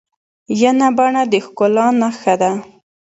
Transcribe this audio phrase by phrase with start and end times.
[0.61, 2.51] ینه بڼه د ښکلا نخښه ده.